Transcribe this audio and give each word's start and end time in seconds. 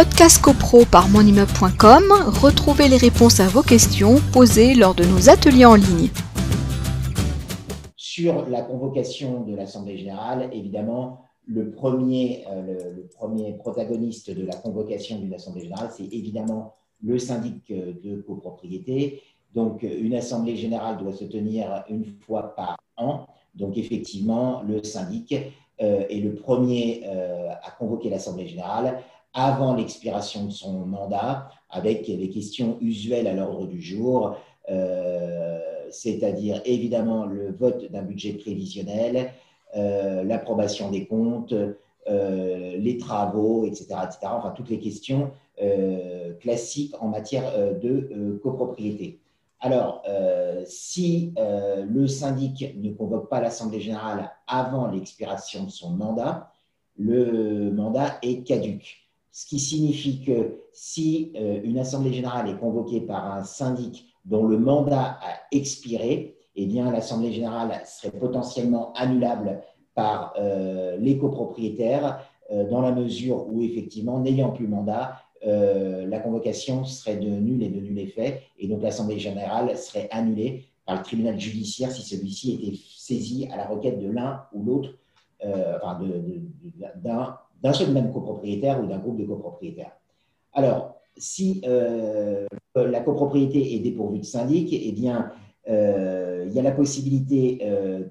Podcast 0.00 0.40
CoPro 0.40 0.86
par 0.86 1.10
monimmeuble.com, 1.10 2.04
retrouvez 2.40 2.88
les 2.88 2.96
réponses 2.96 3.38
à 3.38 3.48
vos 3.48 3.60
questions 3.60 4.16
posées 4.32 4.74
lors 4.74 4.94
de 4.94 5.04
nos 5.04 5.28
ateliers 5.28 5.66
en 5.66 5.74
ligne. 5.74 6.08
Sur 7.96 8.48
la 8.48 8.62
convocation 8.62 9.42
de 9.42 9.54
l'Assemblée 9.54 9.98
générale, 9.98 10.48
évidemment, 10.54 11.26
le 11.46 11.70
premier, 11.70 12.46
euh, 12.50 12.94
le, 12.96 13.08
premier 13.08 13.52
protagoniste 13.52 14.30
de 14.30 14.42
la 14.42 14.56
convocation 14.56 15.18
d'une 15.18 15.34
Assemblée 15.34 15.64
générale, 15.64 15.90
c'est 15.94 16.06
évidemment 16.10 16.76
le 17.02 17.18
syndic 17.18 17.70
de 17.70 18.22
copropriété. 18.22 19.20
Donc, 19.54 19.82
une 19.82 20.14
Assemblée 20.14 20.56
générale 20.56 20.96
doit 20.96 21.12
se 21.12 21.26
tenir 21.26 21.84
une 21.90 22.06
fois 22.06 22.54
par 22.54 22.78
an. 22.96 23.26
Donc, 23.54 23.76
effectivement, 23.76 24.62
le 24.62 24.82
syndic 24.82 25.34
euh, 25.82 26.04
est 26.10 26.20
le 26.20 26.34
premier 26.34 27.02
euh, 27.06 27.50
à 27.62 27.70
convoquer 27.70 28.10
l'Assemblée 28.10 28.46
générale 28.46 29.02
avant 29.32 29.74
l'expiration 29.74 30.46
de 30.46 30.50
son 30.50 30.86
mandat, 30.86 31.48
avec 31.68 32.08
les 32.08 32.30
questions 32.30 32.78
usuelles 32.80 33.26
à 33.26 33.32
l'ordre 33.32 33.66
du 33.66 33.80
jour, 33.80 34.36
euh, 34.70 35.58
c'est-à-dire 35.90 36.60
évidemment 36.64 37.26
le 37.26 37.52
vote 37.52 37.90
d'un 37.90 38.02
budget 38.02 38.32
prévisionnel, 38.34 39.32
l'approbation 39.74 40.90
des 40.90 41.06
comptes, 41.06 41.54
les 42.08 42.98
travaux, 42.98 43.66
etc., 43.66 43.86
etc. 44.04 44.18
Enfin, 44.24 44.50
toutes 44.50 44.68
les 44.68 44.80
questions 44.80 45.30
classiques 46.40 46.94
en 47.00 47.08
matière 47.08 47.52
de 47.78 48.40
copropriété. 48.42 49.20
Alors, 49.60 50.02
euh, 50.08 50.62
si 50.66 51.34
euh, 51.38 51.84
le 51.84 52.06
syndic 52.06 52.74
ne 52.76 52.92
convoque 52.92 53.28
pas 53.28 53.40
l'Assemblée 53.40 53.80
générale 53.80 54.32
avant 54.46 54.90
l'expiration 54.90 55.64
de 55.64 55.70
son 55.70 55.90
mandat, 55.90 56.54
le 56.96 57.70
mandat 57.70 58.18
est 58.22 58.42
caduque. 58.42 59.09
Ce 59.32 59.46
qui 59.46 59.58
signifie 59.58 60.22
que 60.24 60.60
si 60.72 61.32
euh, 61.36 61.60
une 61.62 61.78
Assemblée 61.78 62.12
générale 62.12 62.48
est 62.48 62.58
convoquée 62.58 63.00
par 63.00 63.32
un 63.32 63.44
syndic 63.44 64.06
dont 64.24 64.46
le 64.46 64.58
mandat 64.58 65.18
a 65.22 65.40
expiré, 65.52 66.36
eh 66.56 66.66
bien, 66.66 66.90
l'Assemblée 66.90 67.32
générale 67.32 67.80
serait 67.86 68.16
potentiellement 68.16 68.92
annulable 68.94 69.62
par 69.94 70.34
les 70.98 71.18
copropriétaires 71.18 72.24
dans 72.70 72.80
la 72.80 72.92
mesure 72.92 73.46
où, 73.48 73.62
effectivement, 73.62 74.18
n'ayant 74.18 74.50
plus 74.50 74.66
mandat, 74.66 75.20
euh, 75.46 76.06
la 76.06 76.18
convocation 76.20 76.84
serait 76.84 77.16
de 77.16 77.28
nul 77.28 77.62
et 77.62 77.70
de 77.70 77.80
nul 77.80 77.98
effet, 77.98 78.42
et 78.58 78.68
donc 78.68 78.82
l'Assemblée 78.82 79.18
générale 79.18 79.74
serait 79.78 80.08
annulée 80.10 80.66
par 80.84 80.96
le 80.96 81.02
tribunal 81.02 81.40
judiciaire 81.40 81.90
si 81.90 82.02
celui-ci 82.02 82.54
était 82.54 82.76
saisi 82.98 83.48
à 83.50 83.56
la 83.56 83.66
requête 83.66 83.98
de 83.98 84.10
l'un 84.10 84.42
ou 84.52 84.62
l'autre, 84.62 84.90
euh, 85.44 85.78
enfin 85.82 85.98
d'un 86.96 87.38
seul 87.72 87.92
même 87.92 88.12
copropriétaire 88.12 88.82
ou 88.82 88.86
d'un 88.86 88.98
groupe 88.98 89.18
de 89.18 89.24
copropriétaires. 89.24 89.92
Alors, 90.52 90.96
si 91.16 91.62
euh, 91.66 92.46
la 92.74 93.00
copropriété 93.00 93.74
est 93.74 93.80
dépourvue 93.80 94.20
de 94.20 94.24
syndic, 94.24 94.72
eh 94.72 94.92
bien, 94.92 95.30
il 95.66 96.52
y 96.52 96.58
a 96.58 96.62
la 96.62 96.72
possibilité 96.72 97.58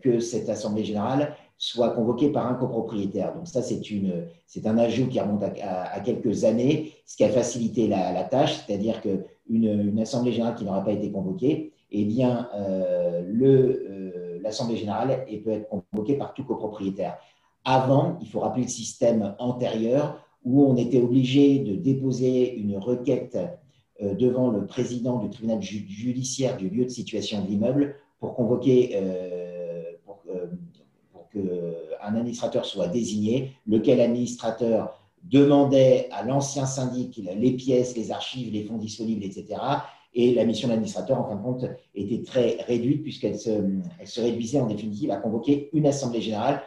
que 0.00 0.20
cette 0.20 0.48
Assemblée 0.48 0.84
générale 0.84 1.34
soit 1.58 1.90
convoqué 1.90 2.30
par 2.30 2.46
un 2.46 2.54
copropriétaire. 2.54 3.34
Donc 3.34 3.48
ça, 3.48 3.62
c'est, 3.62 4.66
un 4.66 4.78
ajout 4.78 5.08
qui 5.08 5.18
remonte 5.18 5.42
à, 5.42 6.00
quelques 6.00 6.44
années, 6.44 6.92
ce 7.04 7.16
qui 7.16 7.24
a 7.24 7.28
facilité 7.28 7.88
la, 7.88 8.22
tâche, 8.24 8.64
c'est-à-dire 8.64 9.00
qu'une 9.00 9.18
une 9.48 10.00
assemblée 10.00 10.32
générale 10.32 10.54
qui 10.54 10.64
n'aura 10.64 10.84
pas 10.84 10.92
été 10.92 11.10
convoquée, 11.10 11.72
eh 11.90 12.04
bien, 12.04 12.48
euh, 12.54 13.22
euh, 13.42 14.38
l'assemblée 14.40 14.76
générale 14.76 15.26
peut 15.44 15.50
être 15.50 15.68
convoquée 15.68 16.14
par 16.14 16.32
tout 16.32 16.44
copropriétaire. 16.44 17.18
Avant, 17.70 18.16
il 18.22 18.28
faut 18.28 18.40
rappeler 18.40 18.62
le 18.62 18.68
système 18.70 19.34
antérieur 19.38 20.24
où 20.42 20.64
on 20.64 20.76
était 20.76 21.02
obligé 21.02 21.58
de 21.58 21.74
déposer 21.74 22.56
une 22.56 22.78
requête 22.78 23.36
euh, 24.00 24.14
devant 24.14 24.48
le 24.48 24.64
président 24.64 25.18
du 25.18 25.28
tribunal 25.28 25.60
judiciaire 25.60 26.56
du 26.56 26.70
lieu 26.70 26.84
de 26.86 26.88
situation 26.88 27.42
de 27.42 27.46
l'immeuble 27.46 27.96
pour 28.20 28.34
convoquer 28.34 28.96
qu'un 31.30 32.14
administrateur 32.14 32.64
soit 32.64 32.88
désigné, 32.88 33.52
lequel 33.66 34.00
administrateur 34.00 34.98
demandait 35.24 36.08
à 36.10 36.24
l'ancien 36.24 36.64
syndic 36.64 37.20
les 37.36 37.52
pièces, 37.52 37.94
les 37.94 38.10
archives, 38.10 38.50
les 38.50 38.64
fonds 38.64 38.78
disponibles, 38.78 39.24
etc. 39.24 39.60
Et 40.14 40.32
la 40.32 40.46
mission 40.46 40.68
de 40.68 40.72
l'administrateur, 40.72 41.20
en 41.20 41.28
fin 41.28 41.36
de 41.36 41.42
compte, 41.42 41.66
était 41.94 42.22
très 42.22 42.62
réduite 42.66 43.02
puisqu'elle 43.02 43.38
se, 43.38 43.50
elle 44.00 44.06
se 44.06 44.22
réduisait 44.22 44.58
en 44.58 44.66
définitive 44.66 45.10
à 45.10 45.16
convoquer 45.16 45.68
une 45.74 45.86
assemblée 45.86 46.22
générale 46.22 46.62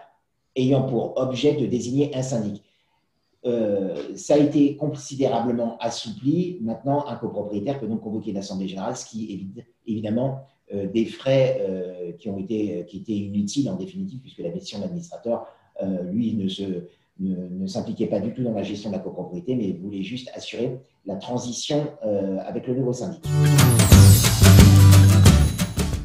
ayant 0.56 0.84
pour 0.84 1.18
objet 1.18 1.54
de 1.54 1.66
désigner 1.66 2.16
un 2.16 2.22
syndic. 2.22 2.64
Euh, 3.44 4.16
ça 4.16 4.36
a 4.36 4.38
été 4.38 4.76
considérablement 4.76 5.78
assoupli. 5.80 6.60
Maintenant, 6.62 7.08
un 7.08 7.16
copropriétaire 7.16 7.80
peut 7.80 7.88
donc 7.88 8.02
convoquer 8.02 8.32
une 8.32 8.38
assemblée 8.38 8.68
générale, 8.68 8.96
ce 8.96 9.06
qui 9.06 9.34
évite 9.34 9.66
évidemment 9.88 10.46
euh, 10.74 10.88
des 10.88 11.06
frais 11.06 11.58
euh, 11.60 12.14
qui 12.14 12.30
ont 12.30 12.38
été 12.38 12.80
étaient 12.80 13.12
inutiles 13.12 13.70
en 13.70 13.76
définitive, 13.76 14.20
puisque 14.22 14.40
la 14.40 14.52
mission 14.52 14.80
d'administrateur, 14.80 15.46
euh, 15.84 16.04
lui, 16.04 16.34
ne 16.34 16.48
ne, 17.20 17.68
s'impliquait 17.68 18.08
pas 18.08 18.20
du 18.20 18.34
tout 18.34 18.42
dans 18.42 18.54
la 18.54 18.64
gestion 18.64 18.90
de 18.90 18.96
la 18.96 19.02
copropriété, 19.02 19.56
mais 19.56 19.74
voulait 19.74 20.02
juste 20.02 20.32
assurer 20.34 20.80
la 21.06 21.18
transition 21.18 21.88
avec 22.48 22.66
le 22.68 22.76
nouveau 22.76 22.94
syndic. 22.94 23.22